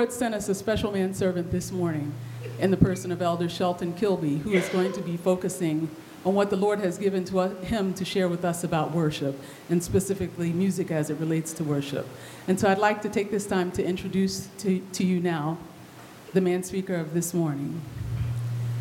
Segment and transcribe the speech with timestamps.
[0.00, 2.14] Lord sent us a special manservant this morning
[2.58, 5.90] in the person of Elder Shelton Kilby, who is going to be focusing
[6.24, 9.38] on what the Lord has given to us, him to share with us about worship,
[9.68, 12.06] and specifically music as it relates to worship.
[12.48, 15.58] And so I'd like to take this time to introduce to, to you now
[16.32, 17.82] the man speaker of this morning.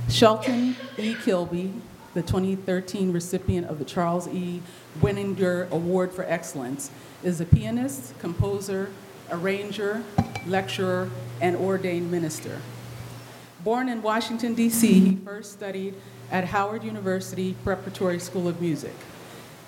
[0.07, 1.15] Shelton E.
[1.15, 1.73] Kilby,
[2.13, 4.61] the 2013 recipient of the Charles E.
[5.01, 6.91] Weniger Award for Excellence,
[7.23, 8.89] is a pianist, composer,
[9.31, 10.03] arranger,
[10.47, 11.09] lecturer,
[11.41, 12.61] and ordained minister.
[13.63, 15.93] Born in Washington, D.C., he first studied
[16.31, 18.95] at Howard University Preparatory School of Music.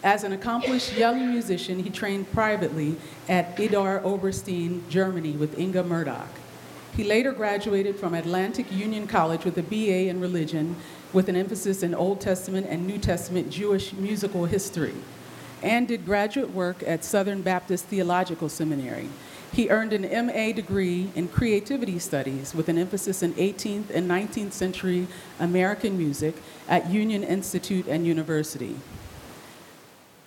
[0.03, 2.95] As an accomplished young musician, he trained privately
[3.29, 6.29] at Idar Oberstein, Germany, with Inga Murdoch.
[6.95, 10.75] He later graduated from Atlantic Union College with a BA in religion
[11.13, 14.95] with an emphasis in Old Testament and New Testament Jewish musical history,
[15.61, 19.09] and did graduate work at Southern Baptist Theological Seminary.
[19.53, 24.53] He earned an MA degree in creativity studies with an emphasis in 18th and 19th
[24.53, 25.07] century
[25.39, 26.35] American music
[26.69, 28.77] at Union Institute and University.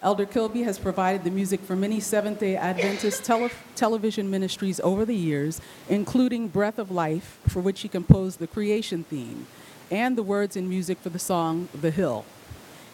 [0.02, 5.06] Elder Kilby has provided the music for many Seventh day Adventist tele- television ministries over
[5.06, 9.47] the years, including Breath of Life, for which he composed the creation theme,
[9.91, 12.27] and the words and music for the song The Hill.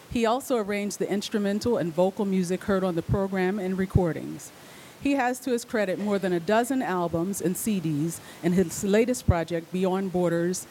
[0.09, 4.53] He also arranged the instrumental and vocal music heard on the program and recordings.
[5.01, 9.25] He has to his credit more than a dozen albums and CDs, and his latest
[9.25, 10.67] project, Beyond Borders,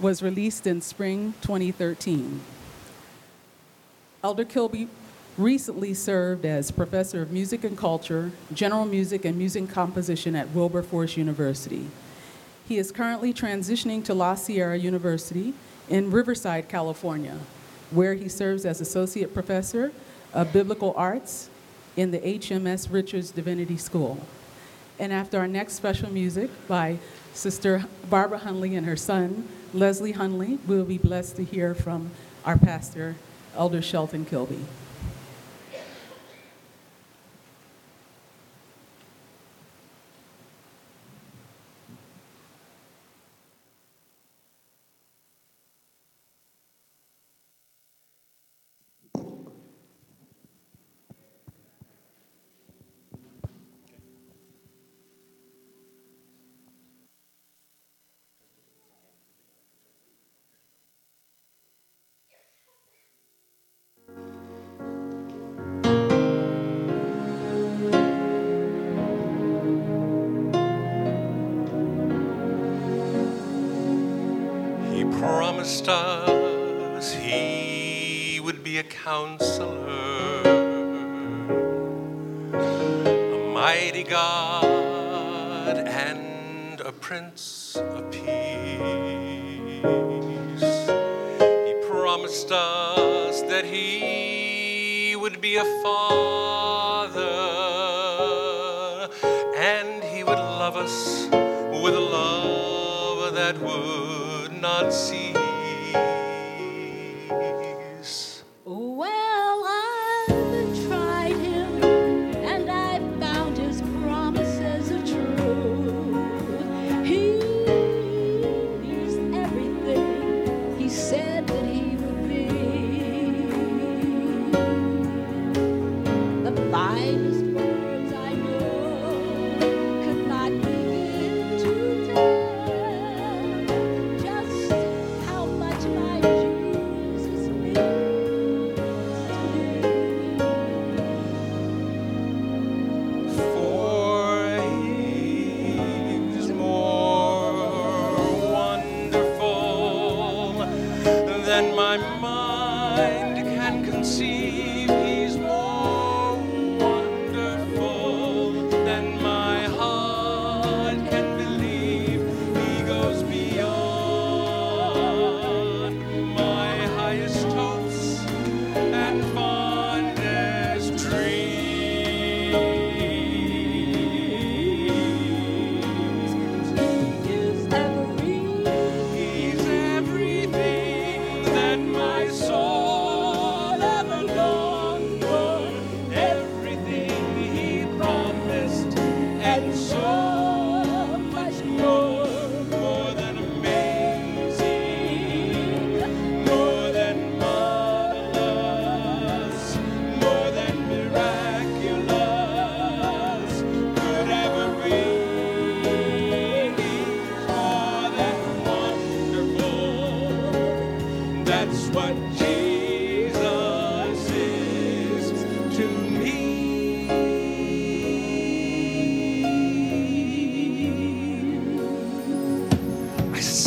[0.00, 2.40] was released in spring 2013.
[4.22, 4.88] Elder Kilby
[5.36, 11.16] recently served as professor of music and culture, general music, and music composition at Wilberforce
[11.18, 11.86] University.
[12.66, 15.52] He is currently transitioning to La Sierra University
[15.90, 17.38] in Riverside, California,
[17.90, 19.92] where he serves as associate professor
[20.32, 21.50] of biblical arts
[21.96, 24.18] in the HMS Richards Divinity School.
[24.98, 26.98] And after our next special music by
[27.32, 32.10] Sister Barbara Hunley and her son, Leslie Hunley, we'll be blessed to hear from
[32.44, 33.16] our pastor,
[33.56, 34.64] Elder Shelton Kilby.
[75.86, 75.90] He
[78.42, 80.40] would be a counselor,
[82.54, 88.24] a mighty God, and a prince of peace.
[91.66, 97.20] He promised us that he would be a father,
[99.56, 101.28] and he would love us
[101.82, 105.43] with a love that would not cease.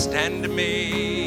[0.09, 1.26] Stand amazed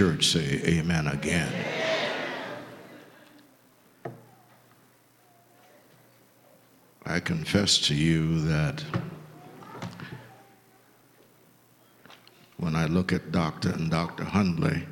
[0.00, 1.52] church say amen again.
[7.04, 8.82] I confess to you that
[12.56, 13.72] when I look at Dr.
[13.72, 14.24] and Dr.
[14.24, 14.86] Hundley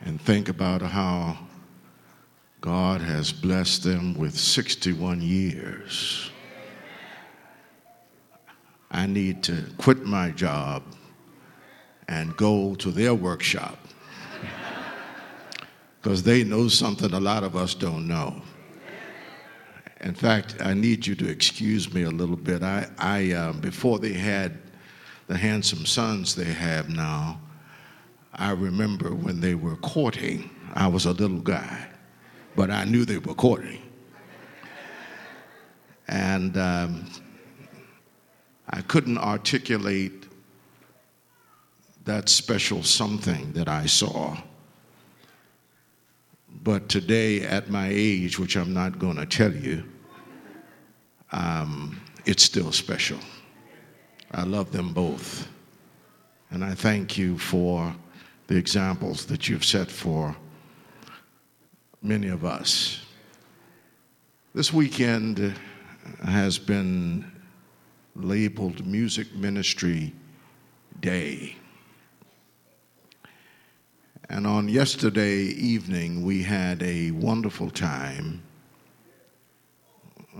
[0.00, 1.38] and think about how
[2.60, 6.32] God has blessed them with 61 years,
[8.90, 10.82] I need to quit my job
[12.10, 13.78] and go to their workshop
[16.02, 18.42] because they know something a lot of us don't know.
[20.00, 22.62] In fact, I need you to excuse me a little bit.
[22.62, 24.58] I, I um, before they had
[25.28, 27.40] the handsome sons they have now,
[28.34, 30.50] I remember when they were courting.
[30.74, 31.86] I was a little guy,
[32.56, 33.82] but I knew they were courting,
[36.08, 37.10] and um,
[38.70, 40.19] I couldn't articulate
[42.10, 44.36] that special something that I saw.
[46.64, 49.84] But today, at my age, which I'm not going to tell you,
[51.30, 53.18] um, it's still special.
[54.32, 55.46] I love them both.
[56.50, 57.94] And I thank you for
[58.48, 60.34] the examples that you've set for
[62.02, 63.06] many of us.
[64.52, 65.54] This weekend
[66.24, 67.24] has been
[68.16, 70.12] labeled Music Ministry
[70.98, 71.59] Day.
[74.30, 78.40] And on yesterday evening, we had a wonderful time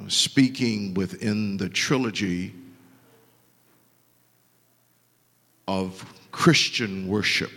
[0.06, 2.54] speaking within the trilogy
[5.66, 7.50] of Christian worship.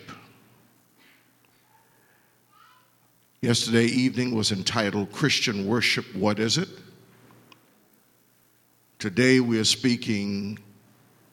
[3.42, 6.70] Yesterday evening was entitled Christian Worship What Is It?
[8.98, 10.58] Today we are speaking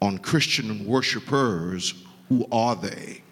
[0.03, 1.95] on Christian worshipers
[2.29, 3.23] Who Are They?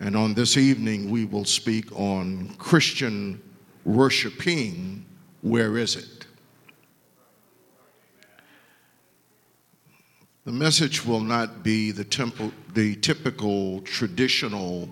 [0.00, 3.40] And on this evening, we will speak on Christian
[3.84, 5.04] worshiping.
[5.42, 6.26] Where is it?
[10.44, 14.88] The message will not be the, temple, the typical traditional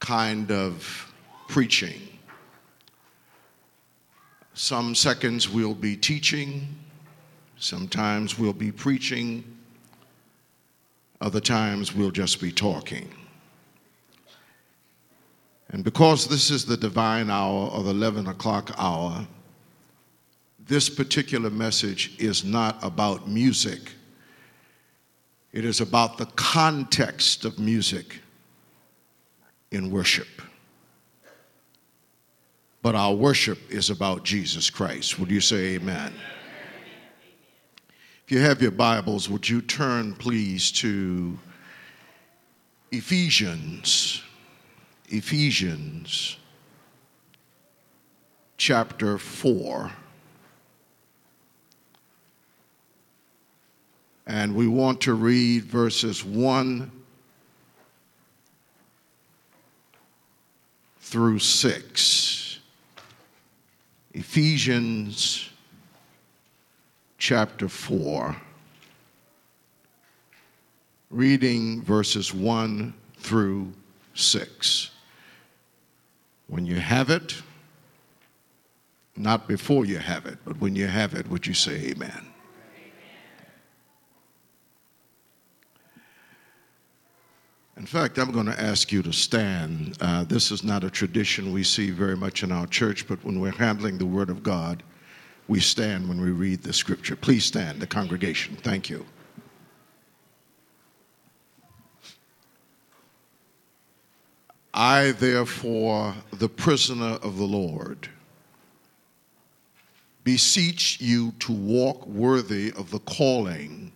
[0.00, 1.12] kind of
[1.48, 2.00] preaching.
[4.52, 6.68] Some seconds we'll be teaching,
[7.58, 9.44] sometimes we'll be preaching,
[11.22, 13.08] other times we'll just be talking.
[15.72, 19.26] And because this is the divine hour or the 11 o'clock hour,
[20.58, 23.92] this particular message is not about music.
[25.52, 28.20] It is about the context of music
[29.70, 30.28] in worship.
[32.82, 35.18] But our worship is about Jesus Christ.
[35.18, 36.14] Would you say amen?
[38.24, 41.38] If you have your Bibles, would you turn, please, to
[42.90, 44.22] Ephesians?
[45.10, 46.36] Ephesians
[48.56, 49.90] chapter 4.
[54.28, 56.90] And we want to read verses 1
[61.00, 62.58] through 6.
[64.12, 65.50] Ephesians
[67.18, 68.36] chapter 4,
[71.10, 73.72] reading verses 1 through
[74.14, 74.90] 6.
[76.50, 77.40] When you have it,
[79.16, 82.26] not before you have it, but when you have it, would you say amen?
[87.76, 89.96] In fact, I'm going to ask you to stand.
[90.00, 93.38] Uh, this is not a tradition we see very much in our church, but when
[93.38, 94.82] we're handling the Word of God,
[95.46, 97.14] we stand when we read the Scripture.
[97.14, 98.56] Please stand, the congregation.
[98.56, 99.06] Thank you.
[104.72, 108.08] I, therefore, the prisoner of the Lord,
[110.22, 113.92] beseech you to walk worthy of the calling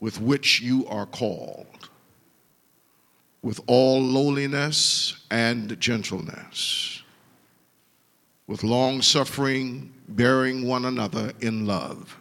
[0.00, 1.88] with which you are called
[3.42, 7.02] with all lowliness and gentleness,
[8.46, 12.20] with long suffering, bearing one another in love,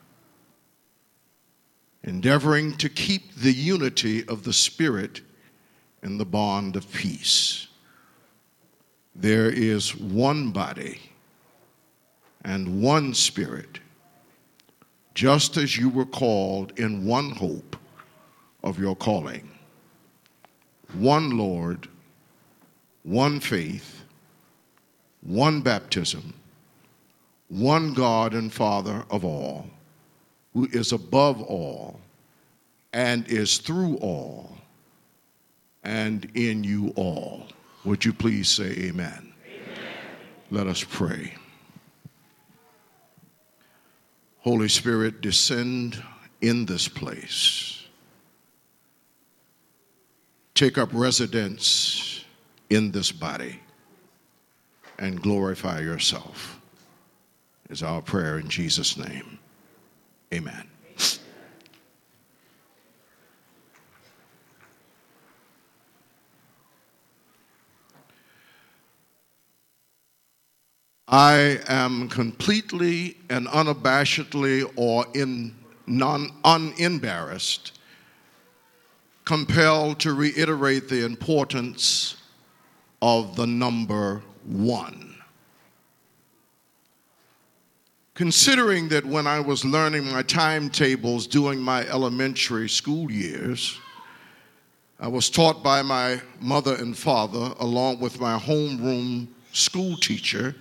[2.04, 5.22] endeavoring to keep the unity of the Spirit
[6.04, 7.68] in the bond of peace.
[9.16, 11.00] There is one body
[12.44, 13.80] and one Spirit,
[15.14, 17.76] just as you were called in one hope
[18.64, 19.48] of your calling
[20.94, 21.88] one Lord,
[23.04, 24.04] one faith,
[25.22, 26.34] one baptism,
[27.48, 29.68] one God and Father of all,
[30.54, 32.02] who is above all
[32.92, 34.58] and is through all
[35.84, 37.48] and in you all.
[37.84, 39.34] Would you please say amen?
[39.46, 39.78] amen?
[40.50, 41.34] Let us pray.
[44.40, 46.04] Holy Spirit, descend
[46.42, 47.82] in this place
[50.62, 52.24] take up residence
[52.70, 53.60] in this body
[55.00, 56.62] and glorify yourself,
[57.72, 59.40] is our prayer in Jesus' name.
[60.32, 60.68] Amen.
[71.12, 75.54] I am completely and unabashedly or in
[75.86, 77.74] non unembarrassed
[79.26, 82.16] compelled to reiterate the importance
[83.02, 85.16] of the number one.
[88.14, 93.78] Considering that when I was learning my timetables during my elementary school years,
[95.00, 100.56] I was taught by my mother and father, along with my homeroom school teacher,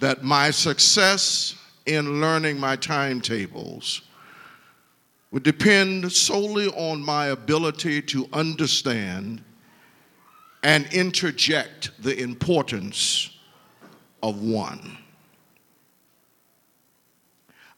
[0.00, 1.54] that my success
[1.86, 4.02] in learning my timetables
[5.30, 9.42] would depend solely on my ability to understand
[10.62, 13.30] and interject the importance
[14.22, 14.98] of one.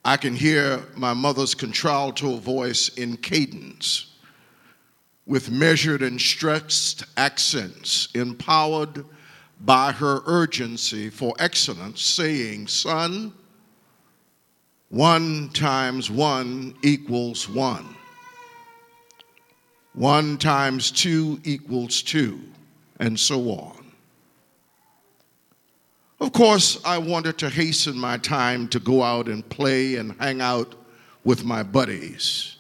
[0.05, 4.15] I can hear my mother's contralto voice in cadence
[5.27, 9.05] with measured and stressed accents, empowered
[9.61, 13.33] by her urgency for excellence, saying, Son,
[14.88, 17.95] one times one equals one.
[19.93, 22.40] One times two equals two,
[22.99, 23.93] and so on.
[26.21, 30.40] Of course, I wanted to hasten my time to go out and play and hang
[30.40, 30.75] out
[31.25, 32.57] with my buddies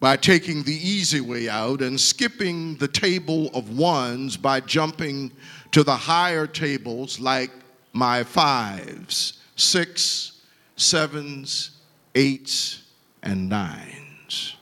[0.00, 5.30] by taking the easy way out and skipping the table of ones by jumping
[5.72, 7.50] to the higher tables like
[7.92, 10.40] my fives, six,
[10.76, 11.78] sevens,
[12.14, 12.82] eights,
[13.22, 14.56] and nines.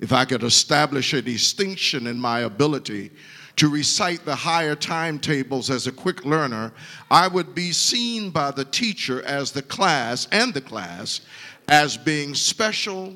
[0.00, 3.10] If I could establish a distinction in my ability
[3.56, 6.72] to recite the higher timetables as a quick learner,
[7.10, 11.20] I would be seen by the teacher as the class and the class
[11.68, 13.14] as being special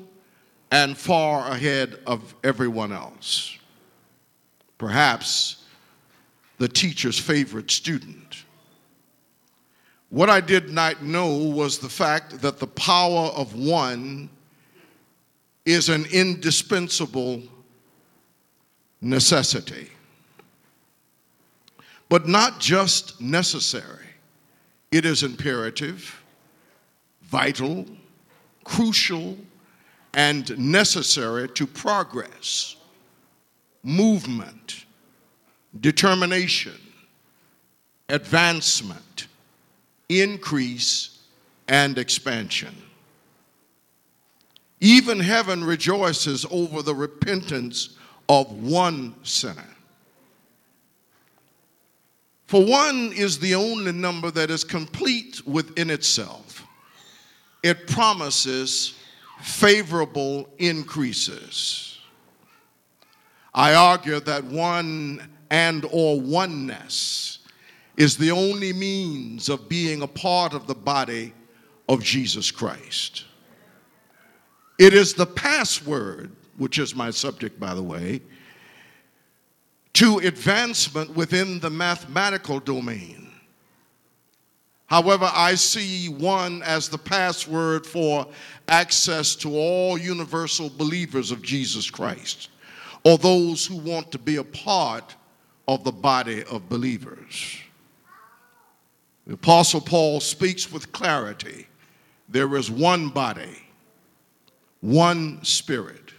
[0.71, 3.57] and far ahead of everyone else.
[4.77, 5.58] Perhaps
[6.59, 8.43] the teacher's favorite student.
[10.09, 14.29] What I did not know was the fact that the power of one
[15.65, 17.43] is an indispensable
[19.01, 19.89] necessity.
[22.09, 24.07] But not just necessary,
[24.91, 26.21] it is imperative,
[27.21, 27.85] vital,
[28.63, 29.37] crucial,
[30.15, 32.75] and necessary to progress,
[33.83, 34.85] movement,
[35.79, 36.79] determination,
[38.09, 39.27] advancement,
[40.09, 41.19] increase,
[41.67, 42.75] and expansion.
[44.81, 47.97] Even heaven rejoices over the repentance
[48.27, 49.75] of one sinner.
[52.47, 56.65] For one is the only number that is complete within itself.
[57.61, 58.95] It promises
[59.41, 61.99] favorable increases.
[63.53, 67.39] I argue that one and or oneness
[67.97, 71.33] is the only means of being a part of the body
[71.89, 73.25] of Jesus Christ.
[74.77, 78.21] It is the password, which is my subject, by the way,
[79.93, 83.29] to advancement within the mathematical domain.
[84.85, 88.25] However, I see one as the password for
[88.69, 92.49] access to all universal believers of Jesus Christ,
[93.03, 95.15] or those who want to be a part
[95.69, 97.57] of the body of believers.
[99.27, 101.67] The Apostle Paul speaks with clarity
[102.27, 103.57] there is one body,
[104.81, 106.11] one spirit,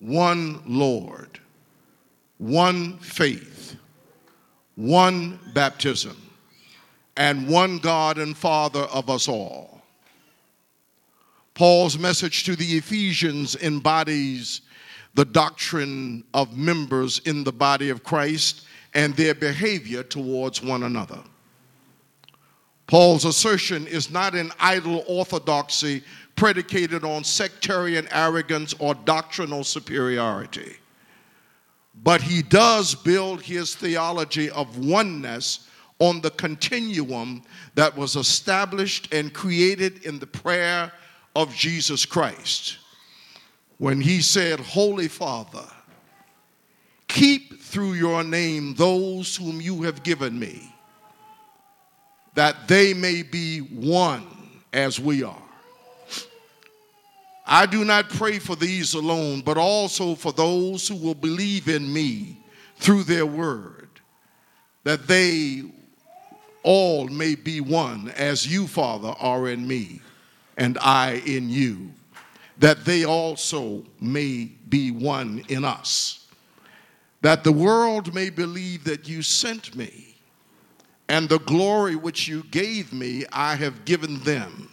[0.00, 1.38] one Lord
[2.38, 3.76] one faith,
[4.76, 6.16] one baptism,
[7.16, 9.82] and one God and Father of us all.
[11.54, 14.60] Paul's message to the Ephesians embodies
[15.14, 21.20] the doctrine of members in the body of Christ and their behavior towards one another.
[22.86, 26.02] Paul's assertion is not an idle orthodoxy
[26.36, 30.76] predicated on sectarian arrogance or doctrinal superiority.
[32.02, 35.68] But he does build his theology of oneness
[35.98, 37.42] on the continuum
[37.74, 40.92] that was established and created in the prayer
[41.34, 42.78] of Jesus Christ
[43.78, 45.64] when he said, Holy Father,
[47.06, 50.74] keep through your name those whom you have given me,
[52.34, 54.26] that they may be one
[54.72, 55.42] as we are.
[57.46, 61.90] I do not pray for these alone, but also for those who will believe in
[61.90, 62.36] me
[62.76, 63.88] through their word,
[64.84, 65.62] that they
[66.62, 70.02] all may be one, as you, Father, are in me,
[70.58, 71.92] and I in you,
[72.58, 76.26] that they also may be one in us,
[77.22, 80.16] that the world may believe that you sent me,
[81.08, 84.68] and the glory which you gave me, I have given them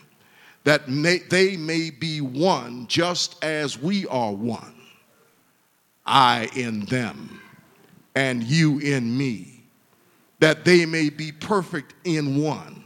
[0.66, 4.74] that may, they may be one just as we are one.
[6.06, 7.40] I in them,
[8.16, 9.64] and you in me,
[10.40, 12.84] that they may be perfect in one,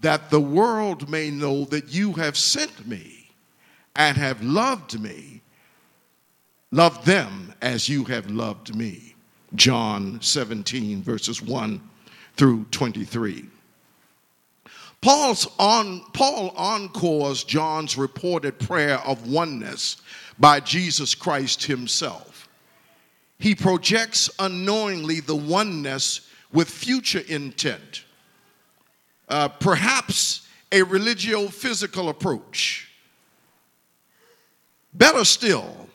[0.00, 3.23] that the world may know that you have sent me
[3.96, 5.42] and have loved me,
[6.70, 9.14] loved them as you have loved me.
[9.54, 11.80] John 17, verses 1
[12.36, 13.44] through 23.
[15.00, 19.98] Paul's on, Paul encores John's reported prayer of oneness
[20.38, 22.48] by Jesus Christ himself.
[23.38, 28.04] He projects unknowingly the oneness with future intent,
[29.28, 32.90] uh, perhaps a religio physical approach.
[34.94, 35.88] Better still,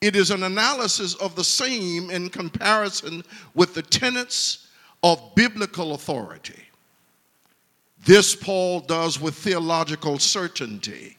[0.00, 3.24] it is an analysis of the same in comparison
[3.54, 4.68] with the tenets
[5.02, 6.62] of biblical authority.
[8.04, 11.16] This Paul does with theological certainty.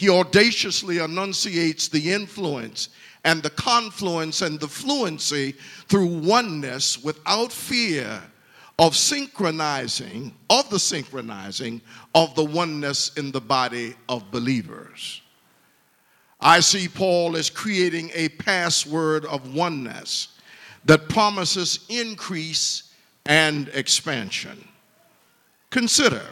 [0.00, 2.88] he audaciously enunciates the influence
[3.24, 5.52] and the confluence and the fluency
[5.88, 8.22] through oneness without fear
[8.78, 11.82] of synchronizing, of the synchronizing
[12.14, 15.20] of the oneness in the body of believers.
[16.40, 20.28] I see Paul as creating a password of oneness
[20.84, 22.94] that promises increase
[23.26, 24.66] and expansion.
[25.70, 26.22] Consider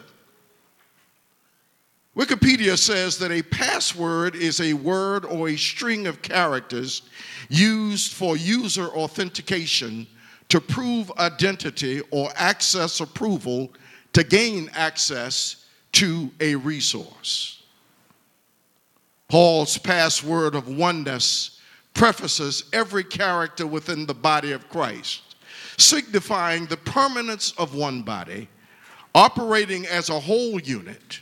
[2.19, 7.03] Wikipedia says that a password is a word or a string of characters
[7.49, 10.05] used for user authentication
[10.49, 13.73] to prove identity or access approval
[14.15, 17.58] to gain access to a resource.
[19.29, 21.61] Paul's password of oneness
[21.95, 25.37] prefaces every character within the body of Christ,
[25.77, 28.49] signifying the permanence of one body,
[29.15, 31.21] operating as a whole unit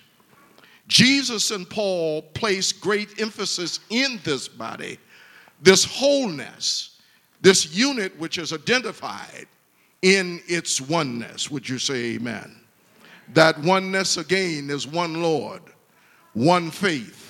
[0.88, 4.99] Jesus and Paul place great emphasis in this body,
[5.61, 7.01] this wholeness,
[7.40, 9.47] this unit which is identified
[10.03, 11.51] in its oneness.
[11.51, 12.61] Would you say amen?
[13.35, 15.62] That oneness again is one Lord,
[16.35, 17.26] one faith,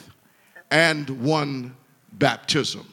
[0.71, 1.77] and one
[2.13, 2.87] baptism.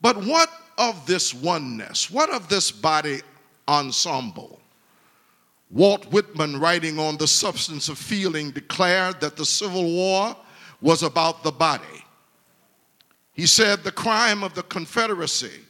[0.00, 2.10] But what of this oneness?
[2.10, 3.20] What of this body
[3.66, 4.60] ensemble?
[5.70, 10.36] Walt Whitman, writing on the substance of feeling, declared that the Civil War
[10.80, 11.84] was about the body.
[13.34, 15.60] He said the crime of the Confederacy,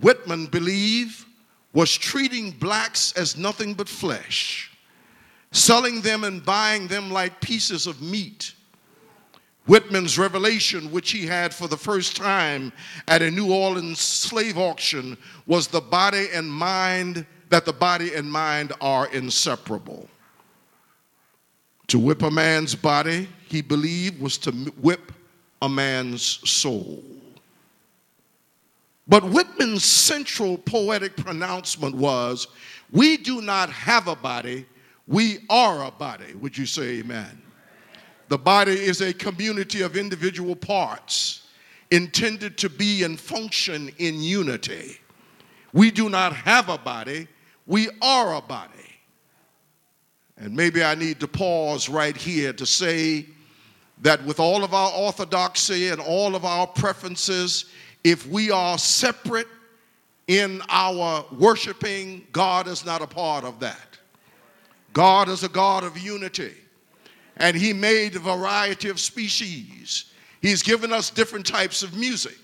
[0.00, 1.24] Whitman believed,
[1.72, 4.76] was treating blacks as nothing but flesh,
[5.52, 8.54] selling them and buying them like pieces of meat.
[9.68, 12.72] Whitman's revelation, which he had for the first time
[13.06, 18.32] at a New Orleans slave auction, was the body and mind that the body and
[18.32, 20.08] mind are inseparable.
[21.88, 25.12] To whip a man's body, he believed, was to whip
[25.60, 27.02] a man's soul.
[29.06, 32.46] But Whitman's central poetic pronouncement was
[32.90, 34.64] We do not have a body,
[35.06, 36.34] we are a body.
[36.36, 37.42] Would you say amen?
[38.28, 41.46] The body is a community of individual parts
[41.90, 44.98] intended to be and function in unity.
[45.72, 47.28] We do not have a body,
[47.66, 48.72] we are a body.
[50.36, 53.26] And maybe I need to pause right here to say
[54.02, 57.64] that with all of our orthodoxy and all of our preferences,
[58.04, 59.48] if we are separate
[60.28, 63.98] in our worshiping, God is not a part of that.
[64.92, 66.54] God is a God of unity,
[67.38, 70.06] and He made a variety of species.
[70.40, 72.36] He's given us different types of music.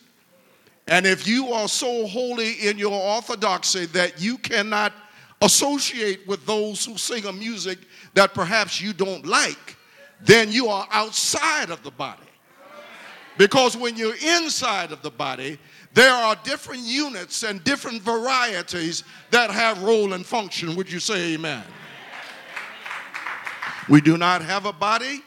[0.86, 4.92] And if you are so holy in your orthodoxy that you cannot
[5.40, 7.78] associate with those who sing a music
[8.14, 9.76] that perhaps you don't like,
[10.20, 12.22] then you are outside of the body.
[13.36, 15.58] Because when you're inside of the body,
[15.92, 20.76] there are different units and different varieties that have role and function.
[20.76, 21.64] Would you say amen?
[23.88, 25.22] We do not have a body,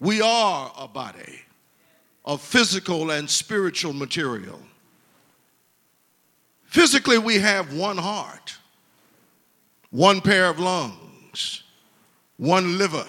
[0.00, 1.40] we are a body
[2.24, 4.60] of physical and spiritual material.
[6.64, 8.56] Physically, we have one heart
[9.92, 11.64] one pair of lungs,
[12.38, 13.06] one liver,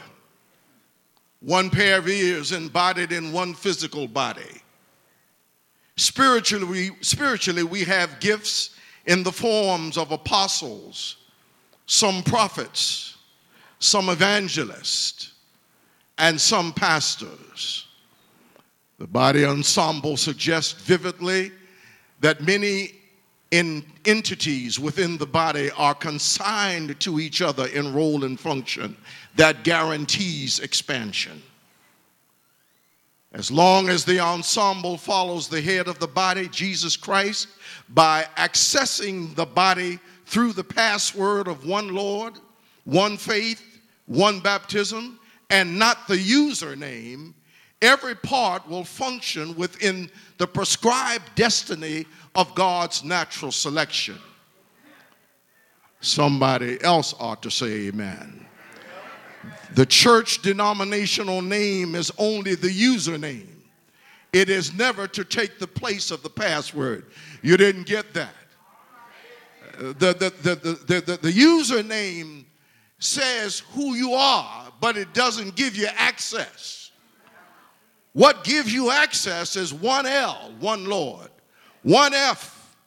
[1.40, 4.62] one pair of ears embodied in one physical body.
[5.96, 8.72] Spiritually, we, spiritually, we have gifts
[9.06, 11.18] in the forms of apostles,
[11.86, 13.13] some prophets,
[13.84, 15.34] some evangelists,
[16.18, 17.88] and some pastors.
[18.98, 21.52] The body ensemble suggests vividly
[22.22, 22.92] that many
[23.52, 28.96] in entities within the body are consigned to each other in role and function
[29.36, 31.42] that guarantees expansion.
[33.34, 37.48] As long as the ensemble follows the head of the body, Jesus Christ,
[37.90, 42.36] by accessing the body through the password of one Lord,
[42.86, 43.73] one faith,
[44.06, 47.34] one baptism, and not the username,
[47.82, 54.18] every part will function within the prescribed destiny of God's natural selection.
[56.02, 58.46] Somebody else ought to say amen.
[59.76, 63.48] The church denominational name is only the username.
[64.32, 67.06] It is never to take the place of the password.
[67.42, 68.34] You didn't get that.
[69.78, 72.46] The, the, the, the, the, the username
[73.04, 76.92] says who you are, but it doesn't give you access.
[78.14, 81.30] What gives you access is one L, one Lord
[81.84, 82.78] one F,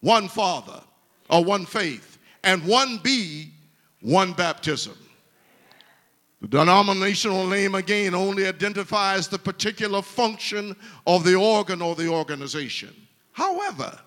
[0.00, 0.80] one Father,
[1.28, 3.50] or one faith, and one B,
[4.00, 4.96] one baptism.
[6.40, 10.76] The denominational name, again, only identifies the particular function
[11.06, 12.94] of the organ or the organization.
[13.32, 13.98] However,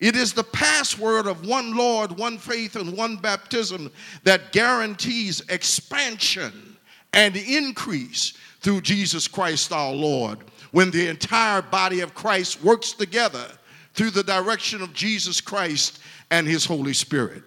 [0.00, 3.90] it is the password of one Lord, one faith, and one baptism
[4.22, 6.76] that guarantees expansion
[7.12, 10.38] and increase through Jesus Christ our Lord
[10.70, 13.46] when the entire body of Christ works together
[13.94, 17.42] through the direction of Jesus Christ and his Holy Spirit.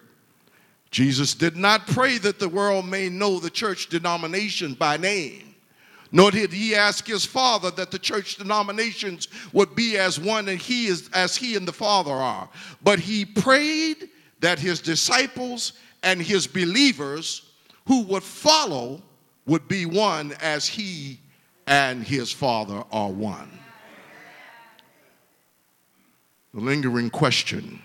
[0.90, 5.51] Jesus did not pray that the world may know the church denomination by name,
[6.12, 10.60] nor did he ask his Father that the church denominations would be as one and
[10.60, 12.48] he is as he and the Father are.
[12.84, 15.72] But he prayed that his disciples
[16.02, 17.50] and his believers
[17.86, 19.02] who would follow
[19.46, 21.18] would be one as he
[21.66, 23.58] and his Father are one.
[26.52, 27.80] The lingering question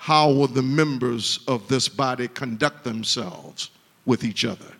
[0.00, 3.70] how will the members of this body conduct themselves
[4.06, 4.77] with each other?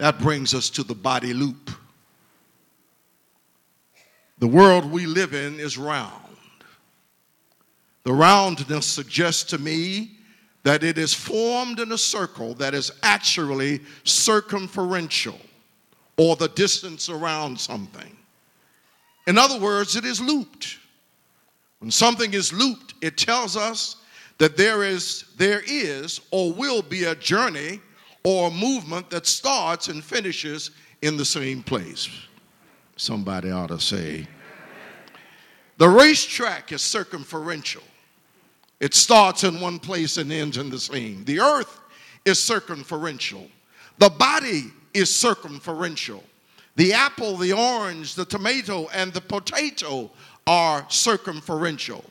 [0.00, 1.70] That brings us to the body loop.
[4.38, 6.14] The world we live in is round.
[8.04, 10.12] The roundness suggests to me
[10.62, 15.38] that it is formed in a circle that is actually circumferential
[16.16, 18.16] or the distance around something.
[19.26, 20.78] In other words, it is looped.
[21.80, 23.96] When something is looped, it tells us
[24.38, 27.82] that there is, there is or will be a journey
[28.24, 30.70] or a movement that starts and finishes
[31.02, 32.08] in the same place.
[32.96, 34.26] Somebody ought to say,
[35.78, 37.82] the racetrack is circumferential.
[38.80, 41.24] It starts in one place and ends in the same.
[41.24, 41.80] The earth
[42.24, 43.48] is circumferential.
[43.98, 46.22] The body is circumferential.
[46.76, 50.10] The apple, the orange, the tomato, and the potato
[50.46, 52.04] are circumferential.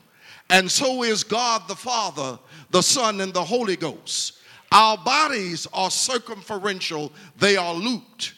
[0.48, 2.38] And so is God the Father,
[2.70, 4.38] the Son, and the Holy Ghost.
[4.72, 8.34] Our bodies are circumferential, they are looped.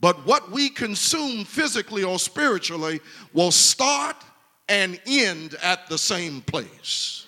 [0.00, 3.00] But what we consume physically or spiritually
[3.32, 4.16] will start
[4.68, 7.26] and end at the same place.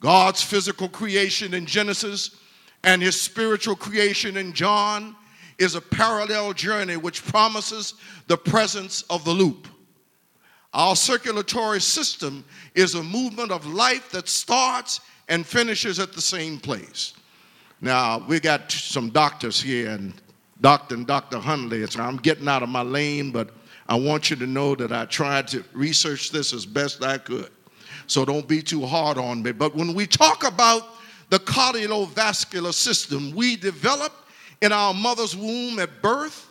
[0.00, 2.36] God's physical creation in Genesis
[2.82, 5.16] and his spiritual creation in John
[5.58, 7.94] is a parallel journey which promises
[8.26, 9.68] the presence of the loop.
[10.72, 16.58] Our circulatory system is a movement of life that starts and finishes at the same
[16.58, 17.14] place.
[17.80, 20.14] Now, we got some doctors here, and
[20.60, 20.94] Dr.
[20.94, 21.38] and Dr.
[21.38, 23.50] Hundley, so I'm getting out of my lane, but
[23.86, 27.50] I want you to know that I tried to research this as best I could.
[28.06, 29.52] So don't be too hard on me.
[29.52, 30.82] But when we talk about
[31.30, 34.12] the cardiovascular system, we develop
[34.62, 36.50] in our mother's womb at birth,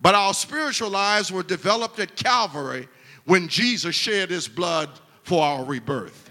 [0.00, 2.88] but our spiritual lives were developed at Calvary
[3.24, 4.90] when Jesus shed his blood
[5.22, 6.25] for our rebirth.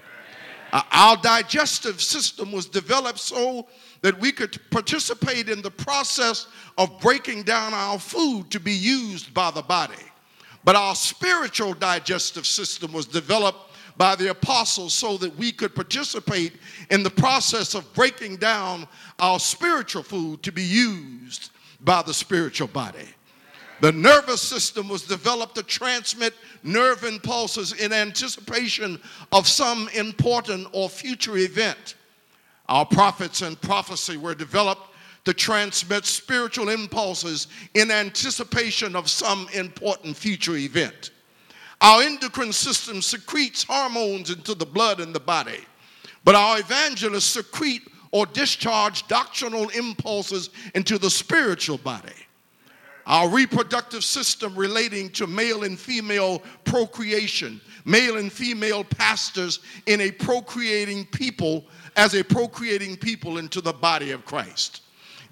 [0.76, 3.66] Uh, our digestive system was developed so
[4.02, 9.34] that we could participate in the process of breaking down our food to be used
[9.34, 10.04] by the body.
[10.66, 16.52] But our spiritual digestive system was developed by the apostles so that we could participate
[16.92, 18.86] in the process of breaking down
[19.18, 21.52] our spiritual food to be used
[21.86, 23.08] by the spiritual body.
[23.82, 26.34] The nervous system was developed to transmit
[26.64, 29.00] nerve impulses in anticipation
[29.32, 31.96] of some important or future event.
[32.68, 34.94] Our prophets and prophecy were developed
[35.26, 41.12] to transmit spiritual impulses in anticipation of some important future event.
[41.82, 45.60] Our endocrine system secretes hormones into the blood and the body,
[46.24, 52.25] but our evangelists secrete or discharge doctrinal impulses into the spiritual body
[53.06, 60.12] our reproductive system relating to male and female procreation, male and female pastors in a
[60.12, 61.66] procreating people
[61.96, 64.82] as a procreating people into the body of Christ.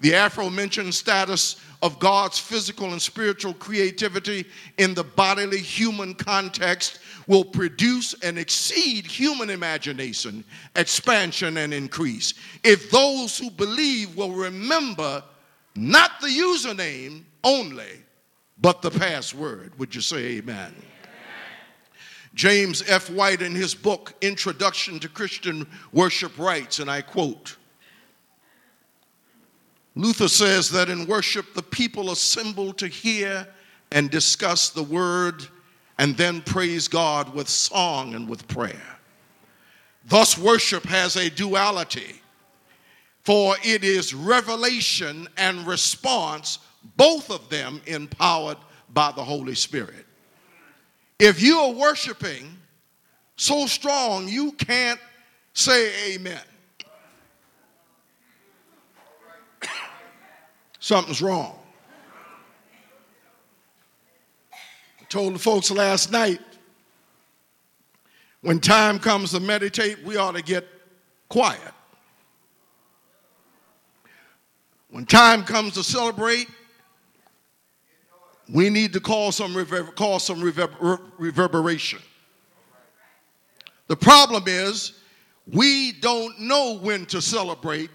[0.00, 4.46] The aforementioned status of God's physical and spiritual creativity
[4.78, 10.44] in the bodily human context will produce and exceed human imagination,
[10.76, 12.34] expansion, and increase.
[12.62, 15.22] If those who believe will remember
[15.76, 18.02] not the username, only,
[18.58, 19.78] but the password.
[19.78, 20.72] Would you say amen?
[20.72, 20.74] amen?
[22.34, 23.10] James F.
[23.10, 27.56] White, in his book, Introduction to Christian Worship, writes, and I quote
[29.96, 33.46] Luther says that in worship, the people assemble to hear
[33.92, 35.46] and discuss the word
[35.98, 38.98] and then praise God with song and with prayer.
[40.06, 42.20] Thus, worship has a duality,
[43.22, 46.58] for it is revelation and response
[46.96, 48.58] both of them empowered
[48.92, 50.06] by the Holy Spirit.
[51.18, 52.50] If you are worshiping
[53.36, 55.00] so strong you can't
[55.52, 56.40] say amen.
[60.78, 61.58] something's wrong.
[65.00, 66.40] I told the folks last night
[68.42, 70.68] when time comes to meditate, we ought to get
[71.30, 71.72] quiet.
[74.90, 76.48] When time comes to celebrate,
[78.52, 82.00] we need to call some, rever- some rever- reverberation.
[83.86, 85.00] The problem is,
[85.52, 87.90] we don't know when to celebrate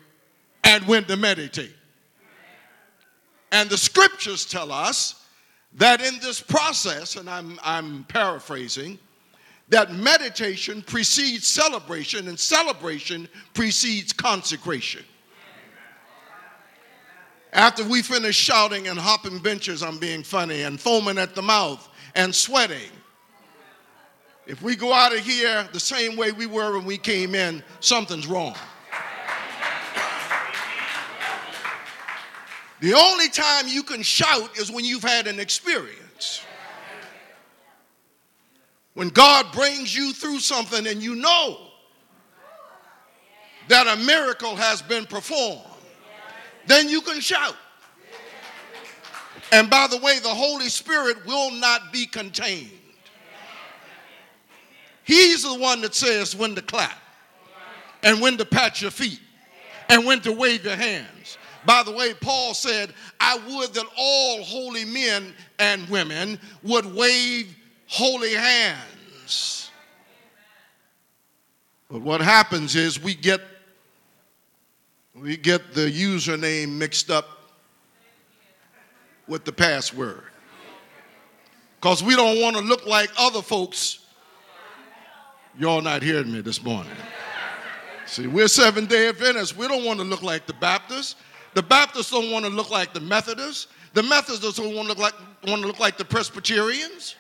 [0.63, 1.73] and when to meditate.
[3.51, 5.25] And the scriptures tell us
[5.73, 8.99] that in this process, and I'm, I'm paraphrasing,
[9.69, 15.03] that meditation precedes celebration and celebration precedes consecration.
[17.51, 21.87] After we finish shouting and hopping benches, I'm being funny, and foaming at the mouth
[22.15, 22.91] and sweating,
[24.45, 27.63] if we go out of here the same way we were when we came in,
[27.79, 28.55] something's wrong.
[32.81, 36.41] The only time you can shout is when you've had an experience.
[38.93, 41.67] When God brings you through something and you know
[43.67, 45.68] that a miracle has been performed,
[46.69, 47.57] then you can shout.
[49.51, 52.69] And by the way, the Holy Spirit will not be contained.
[55.03, 57.01] He's the one that says when to clap
[58.03, 59.19] and when to pat your feet
[59.89, 61.39] and when to wave your hands.
[61.65, 67.55] By the way, Paul said, I would that all holy men and women would wave
[67.87, 69.71] holy hands.
[71.89, 73.41] But what happens is we get
[75.15, 77.25] we get the username mixed up
[79.27, 80.23] with the password.
[81.79, 83.99] Because we don't want to look like other folks.
[85.57, 86.91] Y'all not hearing me this morning.
[88.05, 89.55] See, we're seven day Adventists.
[89.55, 91.15] We don't want to look like the Baptists.
[91.53, 93.67] The Baptists don't want to look like the Methodists.
[93.93, 95.13] The Methodists don't want to look like,
[95.47, 97.15] want to look like the Presbyterians.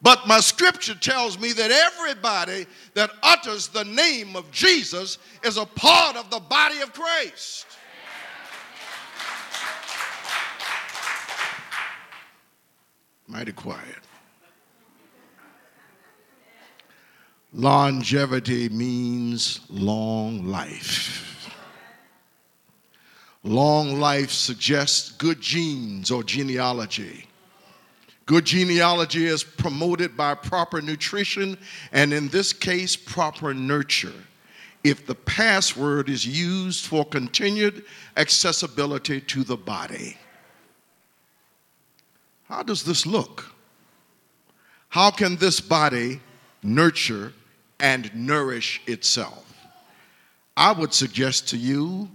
[0.00, 5.66] But my scripture tells me that everybody that utters the name of Jesus is a
[5.66, 7.66] part of the body of Christ.
[13.26, 13.96] Mighty quiet.
[17.52, 21.50] Longevity means long life.
[23.42, 27.27] Long life suggests good genes or genealogy.
[28.28, 31.56] Good genealogy is promoted by proper nutrition
[31.92, 34.12] and, in this case, proper nurture.
[34.84, 37.86] If the password is used for continued
[38.18, 40.18] accessibility to the body.
[42.44, 43.50] How does this look?
[44.90, 46.20] How can this body
[46.62, 47.32] nurture
[47.80, 49.50] and nourish itself?
[50.54, 52.10] I would suggest to you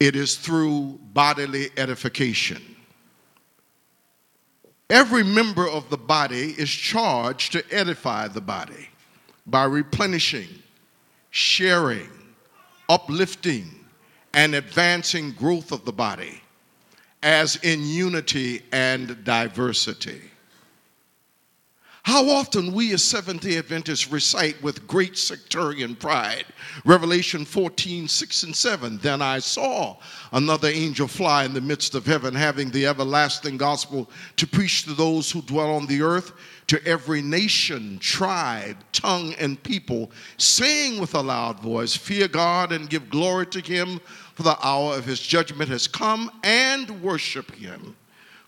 [0.00, 2.69] it is through bodily edification.
[4.90, 8.88] Every member of the body is charged to edify the body
[9.46, 10.48] by replenishing,
[11.30, 12.10] sharing,
[12.88, 13.70] uplifting,
[14.34, 16.42] and advancing growth of the body
[17.22, 20.22] as in unity and diversity.
[22.02, 26.46] How often we as Seventh day Adventists recite with great sectarian pride
[26.86, 28.98] Revelation 14, 6 and 7.
[28.98, 29.98] Then I saw
[30.32, 34.94] another angel fly in the midst of heaven, having the everlasting gospel to preach to
[34.94, 36.32] those who dwell on the earth,
[36.68, 42.88] to every nation, tribe, tongue, and people, saying with a loud voice, Fear God and
[42.88, 44.00] give glory to him,
[44.34, 47.94] for the hour of his judgment has come, and worship him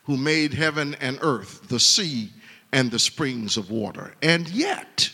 [0.05, 2.31] who made heaven and earth, the sea,
[2.73, 4.15] and the springs of water.
[4.23, 5.11] And yet,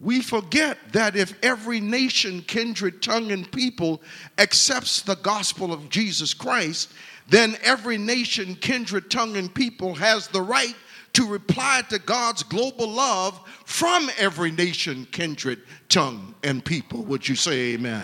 [0.00, 4.02] we forget that if every nation, kindred, tongue, and people
[4.38, 6.92] accepts the gospel of Jesus Christ,
[7.28, 10.74] then every nation, kindred, tongue, and people has the right
[11.12, 17.04] to reply to God's global love from every nation, kindred, tongue, and people.
[17.04, 18.02] Would you say amen?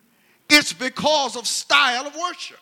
[0.49, 2.59] it's because of style of worship.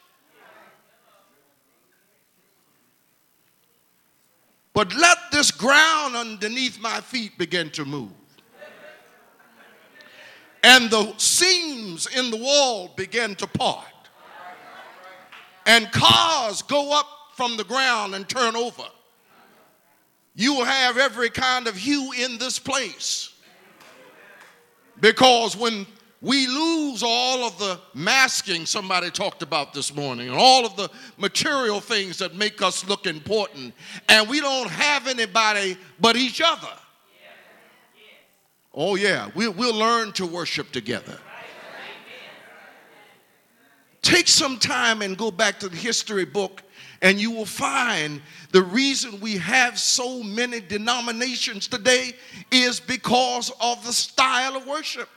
[4.77, 8.11] But let this ground underneath my feet begin to move.
[10.63, 13.87] And the seams in the wall begin to part.
[15.65, 18.83] And cars go up from the ground and turn over.
[20.35, 23.33] You will have every kind of hue in this place.
[25.01, 25.87] Because when
[26.27, 30.89] we lose all of the masking somebody talked about this morning and all of the
[31.17, 33.73] material things that make us look important.
[34.09, 36.67] And we don't have anybody but each other.
[38.73, 41.17] Oh yeah we, we'll learn to worship together.
[44.01, 46.61] Take some time and go back to the history book
[47.01, 48.21] and you will find
[48.51, 52.11] the reason we have so many denominations today
[52.51, 55.07] is because of the style of worship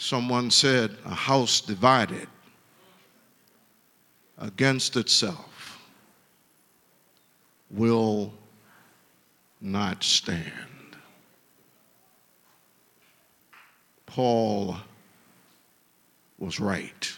[0.00, 2.28] Someone said, a house divided
[4.38, 5.80] against itself
[7.68, 8.32] will
[9.60, 10.52] not stand.
[14.06, 14.76] Paul
[16.38, 17.12] was right.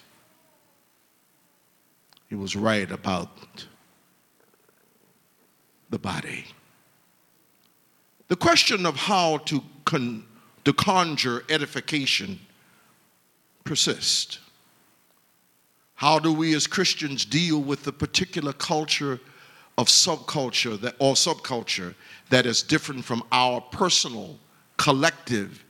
[2.30, 3.66] He was right about
[5.90, 6.46] the body.
[8.28, 10.24] The question of how to, con-
[10.64, 12.40] to conjure edification
[13.64, 14.40] persist?
[15.94, 19.20] How do we as Christians deal with the particular culture
[19.76, 21.94] of subculture that, or subculture
[22.30, 24.38] that is different from our personal,
[24.78, 25.62] collective,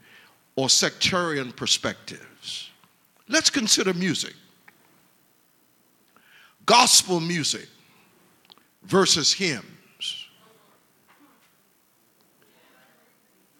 [0.54, 2.70] or sectarian perspectives?
[3.28, 4.34] Let's consider music.
[6.66, 7.66] Gospel music
[8.84, 10.28] versus hymns.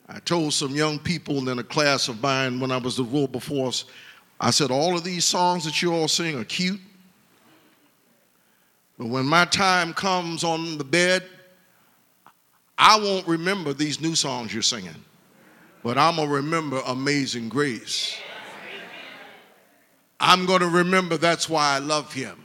[0.08, 3.84] I told some young people in a class of mine when I was the Wilberforce
[4.40, 6.80] I said, All of these songs that you all sing are cute.
[8.98, 11.24] But when my time comes on the bed,
[12.76, 15.04] I won't remember these new songs you're singing,
[15.82, 18.18] but I'm going to remember Amazing Grace.
[20.18, 22.38] I'm going to remember that's why I love him,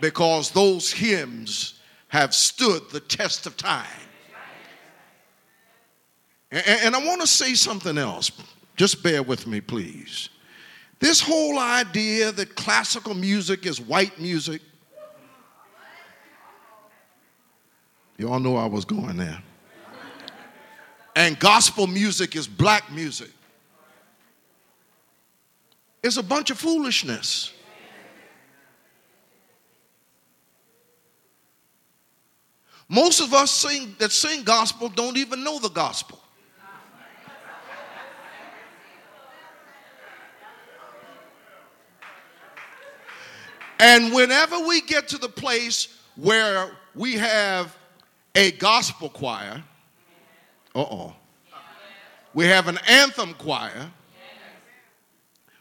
[0.00, 3.86] because those hymns have stood the test of time.
[6.52, 8.30] And, and I want to say something else.
[8.76, 10.28] Just bear with me, please.
[11.02, 14.62] This whole idea that classical music is white music,
[18.16, 19.42] you all know I was going there.
[21.16, 23.30] And gospel music is black music.
[26.04, 27.52] It's a bunch of foolishness.
[32.88, 36.21] Most of us sing, that sing gospel don't even know the gospel.
[43.82, 47.76] And whenever we get to the place where we have
[48.32, 49.60] a gospel choir,
[50.72, 51.14] uh oh,
[52.32, 53.90] we have an anthem choir,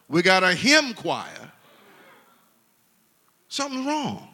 [0.07, 1.51] we got a hymn choir,
[3.47, 4.27] something's wrong.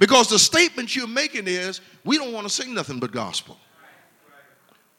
[0.00, 3.56] Because the statement you're making is we don't want to sing nothing but gospel.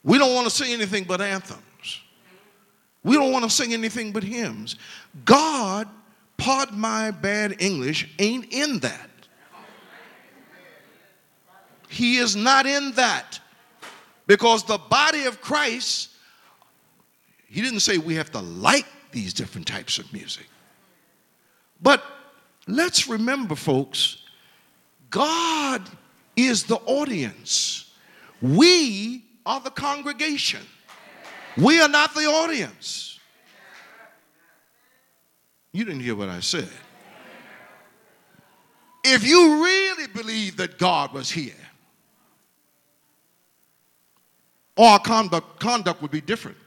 [0.01, 1.99] We don't want to sing anything but anthems.
[3.03, 4.77] We don't want to sing anything but hymns.
[5.25, 5.89] God
[6.37, 9.09] pardon my bad English, ain't in that.
[11.87, 13.39] He is not in that.
[14.25, 16.09] Because the body of Christ,
[17.47, 20.47] he didn't say we have to like these different types of music.
[21.81, 22.03] But
[22.67, 24.23] let's remember, folks,
[25.09, 25.87] God
[26.35, 27.83] is the audience
[28.43, 30.59] We are the congregation.
[31.55, 33.12] We are not the audience.
[35.73, 36.69] You didn't hear what I said.
[39.03, 41.53] If you really believe that God was here,
[44.77, 46.57] our conduct, conduct would be different.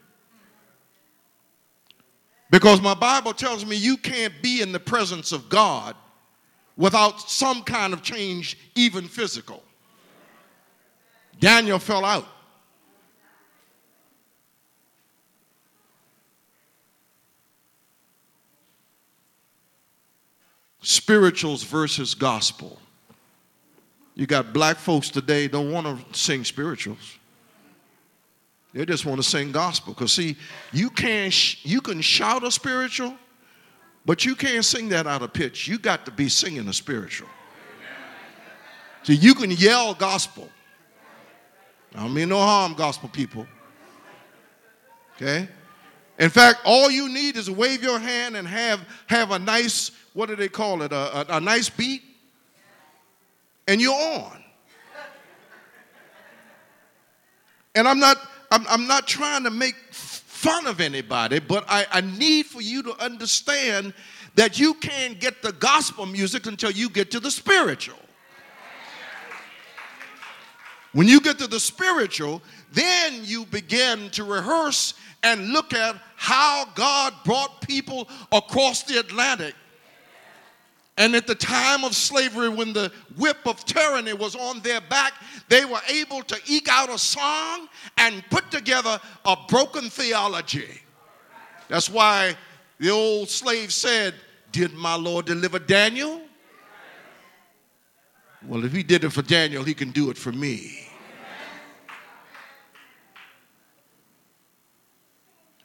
[2.50, 5.96] Because my Bible tells me you can't be in the presence of God
[6.76, 9.62] without some kind of change, even physical.
[11.40, 12.26] Daniel fell out.
[20.88, 22.78] Spirituals versus gospel.
[24.14, 27.18] You got black folks today don't want to sing spirituals.
[28.72, 29.94] They just want to sing gospel.
[29.94, 30.36] Because see,
[30.72, 33.16] you can sh- you can shout a spiritual,
[34.04, 35.66] but you can't sing that out of pitch.
[35.66, 37.26] You got to be singing a spiritual.
[39.02, 40.48] See, you can yell gospel.
[41.96, 43.44] I mean no harm, gospel people.
[45.16, 45.48] Okay?
[46.18, 49.90] In fact, all you need is to wave your hand and have, have a nice,
[50.14, 52.02] what do they call it, a, a, a nice beat,
[53.68, 54.42] and you're on.
[57.74, 58.16] And I'm not,
[58.50, 62.82] I'm, I'm not trying to make fun of anybody, but I, I need for you
[62.84, 63.92] to understand
[64.36, 67.98] that you can't get the gospel music until you get to the spiritual.
[70.92, 72.40] When you get to the spiritual,
[72.72, 74.94] then you begin to rehearse
[75.26, 79.56] and look at how God brought people across the Atlantic.
[80.96, 85.14] And at the time of slavery, when the whip of tyranny was on their back,
[85.48, 87.68] they were able to eke out a song
[87.98, 90.80] and put together a broken theology.
[91.68, 92.36] That's why
[92.78, 94.14] the old slave said,
[94.52, 96.22] Did my Lord deliver Daniel?
[98.46, 100.86] Well, if he did it for Daniel, he can do it for me.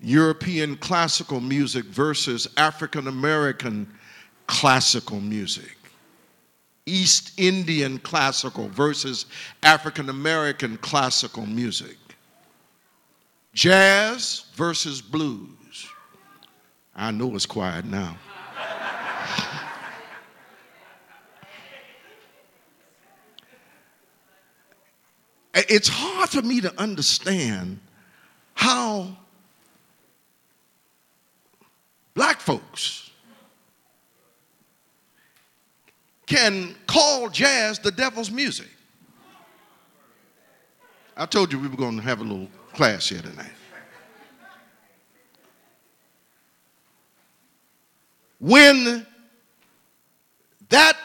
[0.01, 3.87] European classical music versus African American
[4.47, 5.77] classical music.
[6.87, 9.27] East Indian classical versus
[9.61, 11.97] African American classical music.
[13.53, 15.87] Jazz versus blues.
[16.95, 18.17] I know it's quiet now.
[25.53, 27.79] it's hard for me to understand
[28.55, 29.15] how
[32.21, 33.09] black folks
[36.27, 38.67] can call jazz the devil's music.
[41.17, 43.49] I told you we were going to have a little class here tonight.
[48.37, 49.03] When
[50.69, 50.97] that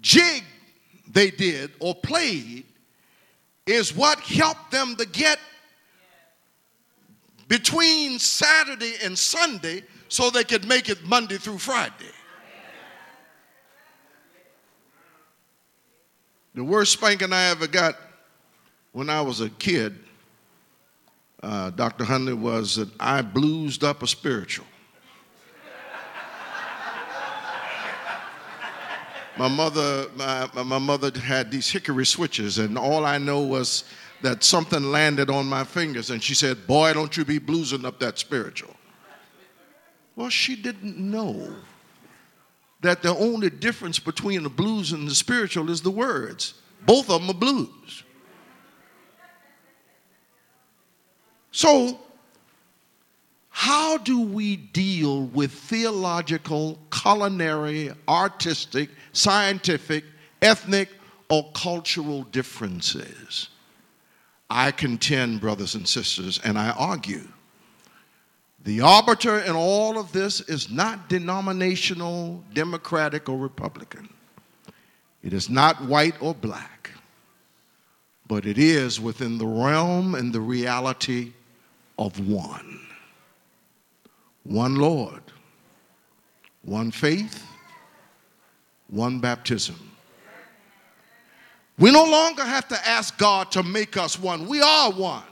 [0.00, 0.42] jig
[1.12, 2.64] they did or played
[3.66, 5.38] is what helped them to get
[7.46, 11.94] between Saturday and Sunday so they could make it Monday through Friday.
[16.52, 17.94] The worst spanking I ever got
[18.90, 19.96] when I was a kid,
[21.44, 22.02] uh, Dr.
[22.02, 24.66] Huntley, was that I bluesed up a spiritual.
[29.38, 33.84] my mother, my, my mother had these hickory switches, and all I know was
[34.22, 38.00] that something landed on my fingers, and she said, "Boy, don't you be bluesing up
[38.00, 38.74] that spiritual."
[40.20, 41.50] Well, she didn't know
[42.82, 46.52] that the only difference between the blues and the spiritual is the words.
[46.84, 48.04] Both of them are blues.
[51.52, 52.00] So,
[53.48, 60.04] how do we deal with theological, culinary, artistic, scientific,
[60.42, 60.90] ethnic,
[61.30, 63.48] or cultural differences?
[64.50, 67.26] I contend, brothers and sisters, and I argue
[68.64, 74.08] the arbiter in all of this is not denominational, Democratic, or Republican.
[75.22, 76.90] It is not white or black,
[78.26, 81.32] but it is within the realm and the reality
[81.98, 82.80] of one.
[84.44, 85.22] One Lord,
[86.62, 87.46] one faith,
[88.88, 89.76] one baptism.
[91.78, 94.46] We no longer have to ask God to make us one.
[94.46, 95.29] We are one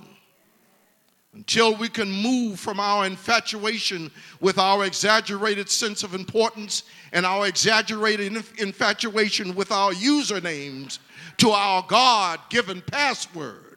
[1.35, 4.11] until we can move from our infatuation
[4.41, 10.99] with our exaggerated sense of importance and our exaggerated infatuation with our usernames
[11.37, 13.77] to our God given password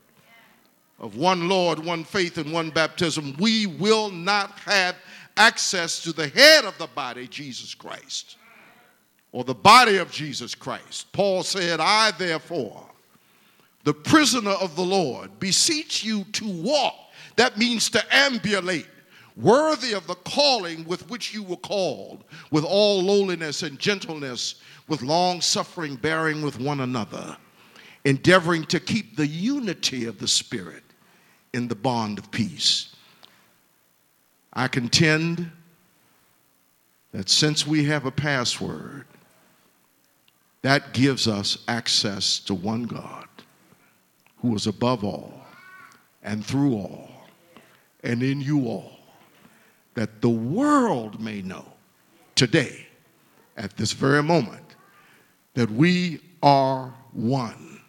[1.00, 4.96] of one Lord, one faith, and one baptism, we will not have
[5.36, 8.38] access to the head of the body, Jesus Christ,
[9.32, 11.12] or the body of Jesus Christ.
[11.12, 12.88] Paul said, I therefore
[13.84, 16.96] the prisoner of the Lord, beseech you to walk.
[17.36, 18.88] That means to ambulate,
[19.36, 24.56] worthy of the calling with which you were called, with all lowliness and gentleness,
[24.88, 27.38] with long suffering, bearing with one another,
[28.06, 30.84] endeavoring to keep the unity of the Spirit
[31.54, 32.96] in the bond of peace.
[34.54, 35.52] I contend
[37.12, 39.06] that since we have a password,
[40.62, 43.28] that gives us access to one God
[44.38, 45.34] who is above all
[46.24, 47.11] and through all
[48.04, 48.92] and in you all,
[49.94, 51.66] that the world may know
[52.36, 52.88] today,
[53.58, 54.76] at this very moment,
[55.54, 57.80] that we are one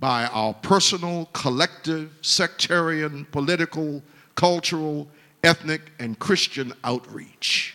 [0.00, 4.02] by our personal, collective, sectarian, political,
[4.34, 5.08] cultural,
[5.42, 7.74] ethnic, and Christian outreach.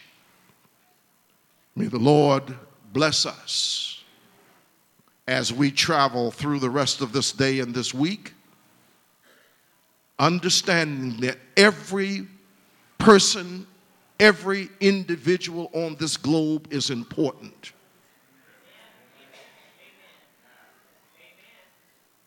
[1.76, 2.56] May the Lord
[2.94, 4.04] bless us
[5.28, 8.34] as we travel through the rest of this day and this week,
[10.24, 12.26] understanding that every
[12.97, 13.67] person,
[14.19, 17.74] every individual on this globe is important.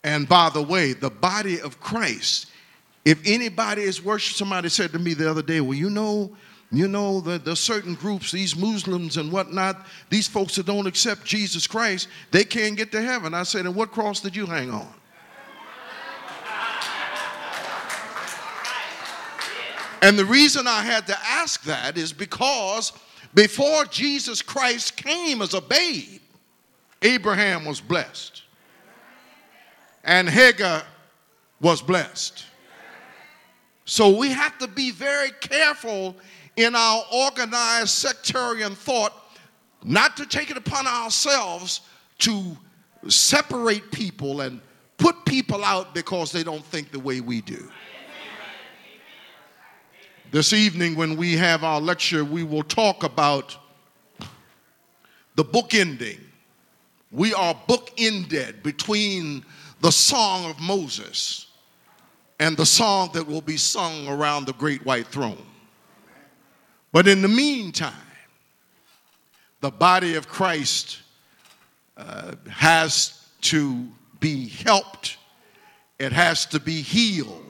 [0.05, 2.47] And by the way, the body of Christ,
[3.05, 6.37] if anybody is worshiping, somebody said to me the other day, well, you know,
[6.71, 11.25] you know, the, the certain groups, these Muslims and whatnot, these folks that don't accept
[11.25, 13.35] Jesus Christ, they can't get to heaven.
[13.35, 14.93] I said, and what cross did you hang on?
[20.03, 22.93] And the reason I had to ask that is because
[23.35, 26.21] before Jesus Christ came as a babe,
[27.03, 28.43] Abraham was blessed.
[30.05, 30.83] And Hagar
[31.61, 32.45] was blessed.
[33.85, 36.17] So we have to be very careful
[36.57, 39.13] in our organized sectarian thought
[39.85, 41.83] not to take it upon ourselves
[42.19, 42.57] to
[43.09, 44.61] separate people and
[44.99, 47.69] put people out because they don't think the way we do.
[50.37, 53.57] This evening, when we have our lecture, we will talk about
[55.35, 56.21] the book ending.
[57.11, 59.47] We are book ended between
[59.81, 61.47] the song of Moses
[62.39, 65.47] and the song that will be sung around the great white throne.
[66.93, 67.95] But in the meantime,
[69.63, 70.99] the body of Christ
[71.97, 73.89] uh, has to
[74.21, 75.17] be helped,
[75.99, 77.46] it has to be healed.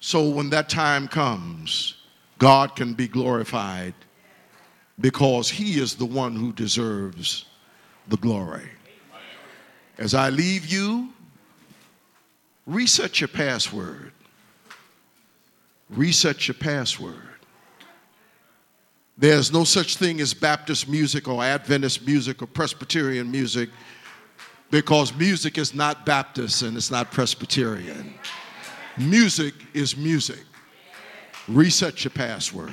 [0.00, 1.94] So when that time comes,
[2.38, 3.94] God can be glorified
[5.00, 7.46] because He is the one who deserves
[8.08, 8.68] the glory.
[9.98, 11.12] As I leave you,
[12.66, 14.12] reset your password.
[15.90, 17.14] Reset your password.
[19.16, 23.68] There's no such thing as Baptist music or Adventist music or Presbyterian music
[24.70, 28.14] because music is not Baptist and it's not Presbyterian.
[28.98, 30.40] Music is music.
[31.46, 32.72] Reset your password.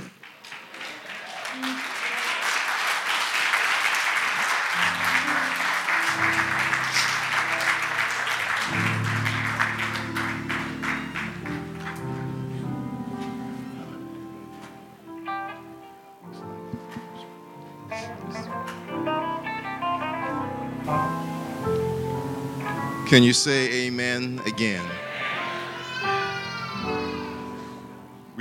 [23.07, 24.83] Can you say amen again?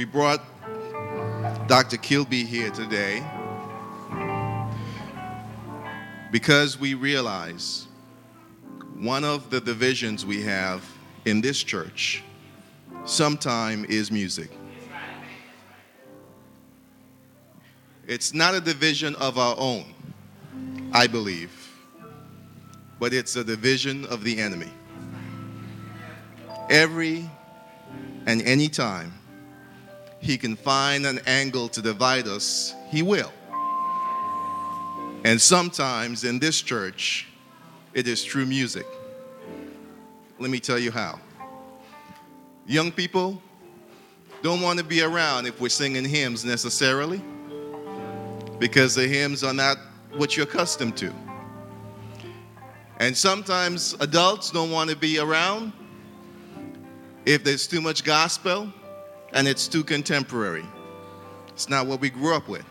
[0.04, 0.42] We brought
[1.66, 1.96] Dr.
[1.96, 3.26] Kilby here today
[6.30, 7.86] because we realize
[8.98, 10.84] one of the divisions we have
[11.24, 12.22] in this church
[13.06, 14.50] sometime is music.
[18.06, 19.94] It's not a division of our own,
[20.92, 21.50] I believe
[23.00, 24.70] but it's a division of the enemy.
[26.68, 27.26] Every
[28.26, 29.14] and any time
[30.24, 33.30] he can find an angle to divide us, he will.
[35.22, 37.28] And sometimes in this church,
[37.92, 38.86] it is through music.
[40.38, 41.20] Let me tell you how.
[42.66, 43.40] Young people
[44.42, 47.22] don't want to be around if we're singing hymns necessarily,
[48.58, 49.76] because the hymns are not
[50.16, 51.12] what you're accustomed to.
[52.98, 55.74] And sometimes adults don't want to be around
[57.26, 58.72] if there's too much gospel
[59.34, 60.64] and it's too contemporary.
[61.48, 62.64] It's not what we grew up with.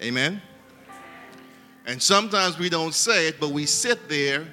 [0.00, 0.40] Amen?
[1.86, 4.46] And sometimes we don't say it, but we sit there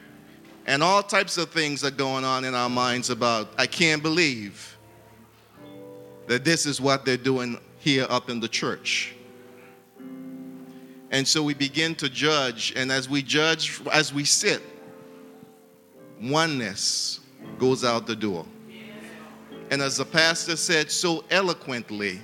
[0.65, 4.77] and all types of things are going on in our minds about, I can't believe
[6.27, 9.13] that this is what they're doing here up in the church.
[11.11, 14.61] And so we begin to judge, and as we judge, as we sit,
[16.21, 17.19] oneness
[17.59, 18.45] goes out the door.
[19.71, 22.21] And as the pastor said so eloquently,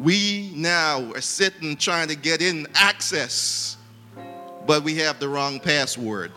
[0.00, 3.76] we now are sitting trying to get in access,
[4.66, 6.32] but we have the wrong password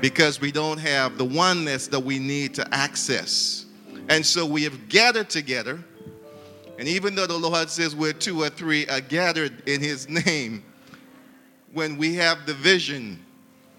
[0.00, 3.64] because we don't have the oneness that we need to access.
[4.10, 5.82] And so we have gathered together.
[6.78, 10.62] And even though the Lord says where two or three are gathered in His name,
[11.72, 13.24] when we have the vision,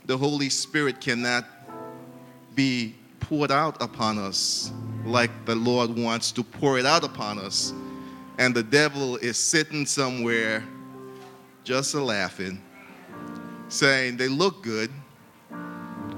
[0.05, 1.45] the Holy Spirit cannot
[2.55, 2.95] be
[3.29, 4.71] poured out upon us
[5.03, 7.73] like the Lord wants to pour it out upon us.
[8.37, 10.63] And the devil is sitting somewhere
[11.63, 12.61] just a laughing,
[13.69, 14.91] saying, They look good.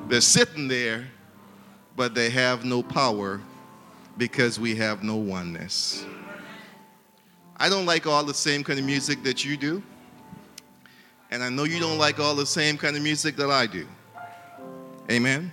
[0.08, 1.08] They're sitting there,
[1.95, 3.39] but they have no power
[4.18, 6.05] because we have no oneness.
[7.58, 9.82] I don't like all the same kind of music that you do.
[11.32, 13.88] And I know you don't like all the same kind of music that I do.
[15.10, 15.51] Amen.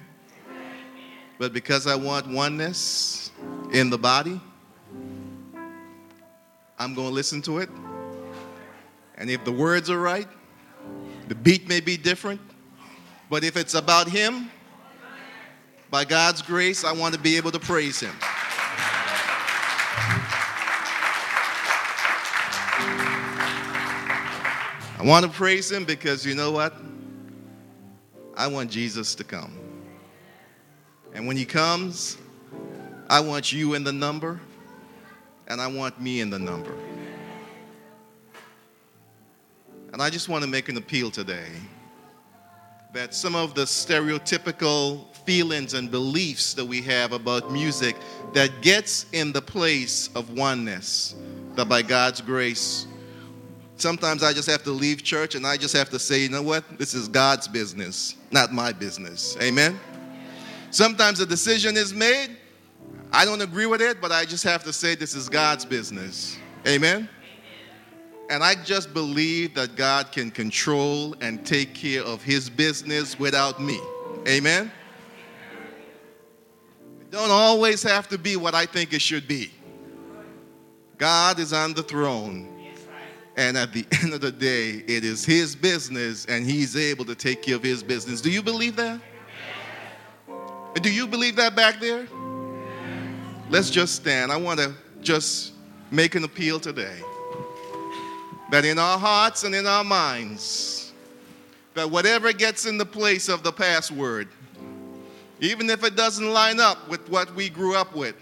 [1.39, 3.31] But because I want oneness
[3.73, 4.41] in the body,
[6.79, 7.69] I'm going to listen to it.
[9.17, 10.29] And if the words are right,
[11.29, 12.41] the beat may be different,
[13.31, 14.51] but if it's about Him,
[15.91, 18.15] by God's grace, I want to be able to praise Him.
[24.99, 26.75] I want to praise Him because you know what?
[28.37, 29.64] I want Jesus to come.
[31.15, 32.19] And when He comes,
[33.09, 34.41] I want you in the number,
[35.47, 36.75] and I want me in the number.
[39.93, 41.47] And I just want to make an appeal today
[42.93, 47.97] that some of the stereotypical feelings and beliefs that we have about music
[48.33, 51.15] that gets in the place of oneness,
[51.55, 52.87] that by God's grace,
[53.77, 56.43] sometimes I just have to leave church and I just have to say, you know
[56.43, 56.79] what?
[56.79, 59.37] This is God's business, not my business.
[59.41, 59.79] Amen?
[60.75, 62.31] Sometimes a decision is made.
[63.13, 66.37] I don't agree with it, but I just have to say this is God's business.
[66.67, 67.09] Amen?
[68.29, 73.63] And I just believe that God can control and take care of his business without
[73.63, 73.81] me.
[74.27, 74.73] Amen?
[77.03, 79.53] It don't always have to be what I think it should be.
[80.99, 82.51] God is on the throne.
[83.37, 87.15] And at the end of the day, it is his business and he's able to
[87.15, 88.21] take care of his business.
[88.21, 89.01] Do you believe that?
[90.81, 92.07] Do you believe that back there?
[93.49, 94.33] Let's just stand.
[94.33, 95.53] I want to just
[95.91, 96.99] make an appeal today
[98.51, 100.93] that in our hearts and in our minds,
[101.75, 104.29] that whatever gets in the place of the password,
[105.41, 108.17] even if it doesn't line up with what we grew up with,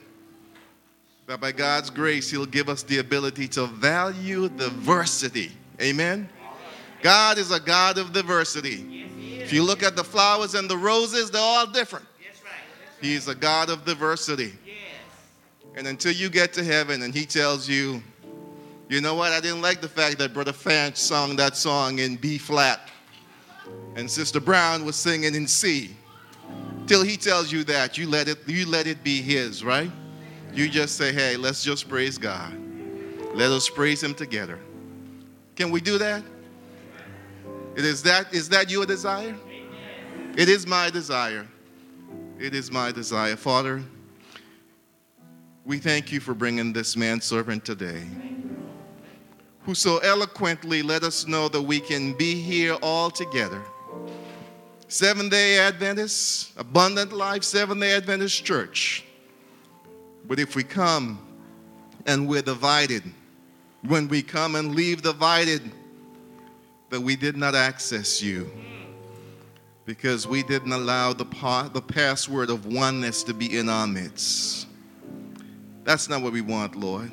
[1.26, 5.52] that by God's grace, He'll give us the ability to value diversity.
[5.80, 6.28] Amen?
[7.00, 9.06] God is a God of diversity.
[9.40, 12.06] If you look at the flowers and the roses, they're all different.
[13.02, 14.54] He's a God of diversity.
[15.74, 18.02] And until you get to heaven and He tells you,
[18.88, 19.32] you know what?
[19.32, 22.88] I didn't like the fact that Brother Fanch sung that song in B flat
[23.96, 25.96] and Sister Brown was singing in C.
[26.86, 29.90] Till he tells you that, you let it, you let it be his, right?
[30.52, 32.52] You just say, hey, let's just praise God.
[33.34, 34.58] Let us praise him together.
[35.56, 36.22] Can we do that?
[37.76, 39.34] It is that is that your desire?
[40.36, 41.46] It is my desire.
[42.38, 43.36] It is my desire.
[43.36, 43.82] Father,
[45.64, 48.04] we thank you for bringing this man servant today
[49.64, 53.62] who so eloquently let us know that we can be here all together.
[54.88, 59.04] Seven day Adventists, Abundant Life, Seven day Adventist Church.
[60.26, 61.24] But if we come
[62.06, 63.04] and we're divided,
[63.82, 65.62] when we come and leave divided,
[66.90, 68.50] that we did not access you
[69.84, 71.24] because we didn't allow the,
[71.72, 74.66] the password of oneness to be in our midst.
[75.84, 77.10] That's not what we want, Lord.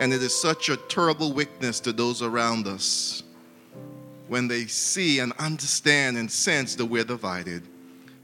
[0.00, 3.22] And it is such a terrible witness to those around us
[4.28, 7.62] when they see and understand and sense that we're divided.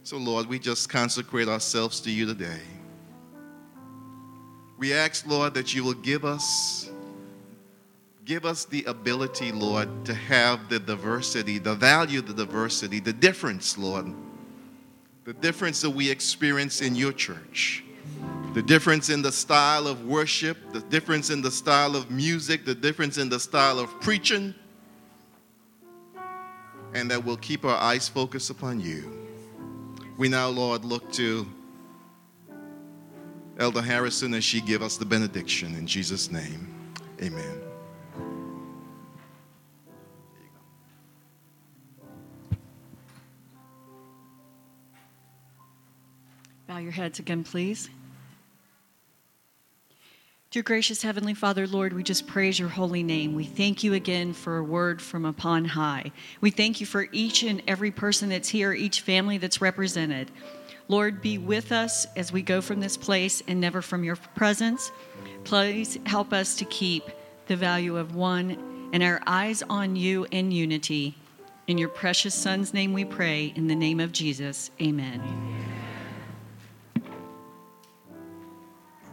[0.02, 2.60] So, Lord, we just consecrate ourselves to you today.
[4.78, 6.87] We ask, Lord, that you will give us
[8.28, 13.78] give us the ability, Lord, to have the diversity, the value the diversity, the difference,
[13.78, 14.14] Lord.
[15.24, 17.82] The difference that we experience in your church
[18.54, 22.74] the difference in the style of worship, the difference in the style of music, the
[22.74, 24.54] difference in the style of preaching,
[26.94, 29.28] and that we'll keep our eyes focused upon you.
[30.16, 31.46] We now, Lord, look to
[33.58, 36.74] Elder Harrison as she give us the benediction in Jesus' name.
[37.22, 37.67] Amen.
[46.68, 47.88] Bow your heads again, please.
[50.50, 53.34] Dear gracious Heavenly Father, Lord, we just praise your holy name.
[53.34, 56.12] We thank you again for a word from upon high.
[56.42, 60.30] We thank you for each and every person that's here, each family that's represented.
[60.88, 64.92] Lord, be with us as we go from this place and never from your presence.
[65.44, 67.04] Please help us to keep
[67.46, 71.14] the value of one and our eyes on you in unity.
[71.66, 74.70] In your precious Son's name we pray, in the name of Jesus.
[74.82, 75.77] Amen.